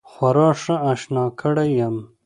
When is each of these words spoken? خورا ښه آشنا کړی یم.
خورا 0.09 0.49
ښه 0.61 0.75
آشنا 0.91 1.23
کړی 1.39 1.69
یم. 1.79 1.95